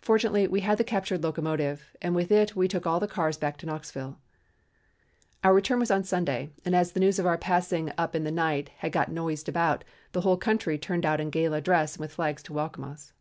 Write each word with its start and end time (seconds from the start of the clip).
Fortunately 0.00 0.48
we 0.48 0.60
had 0.60 0.78
the 0.78 0.82
captured 0.82 1.22
locomotive, 1.22 1.94
and 2.00 2.14
with 2.14 2.32
it 2.32 2.56
we 2.56 2.68
took 2.68 2.86
all 2.86 2.98
the 2.98 3.06
cars 3.06 3.36
back 3.36 3.58
to 3.58 3.66
Knoxville. 3.66 4.18
Our 5.44 5.52
return 5.52 5.78
was 5.78 5.90
on 5.90 6.04
Sunday, 6.04 6.48
and 6.64 6.74
as 6.74 6.92
the 6.92 7.00
news 7.00 7.18
of 7.18 7.26
our 7.26 7.36
passing 7.36 7.92
up 7.98 8.16
in 8.16 8.24
the 8.24 8.30
night 8.30 8.70
had 8.78 8.92
got 8.92 9.12
noised 9.12 9.46
about, 9.46 9.84
the 10.12 10.22
whole 10.22 10.38
country 10.38 10.78
turned 10.78 11.04
out 11.04 11.20
in 11.20 11.28
gala 11.28 11.60
dress 11.60 11.96
and 11.96 12.00
with 12.00 12.12
flags 12.12 12.42
to 12.44 12.54
welcome 12.54 12.84
us." 12.84 13.12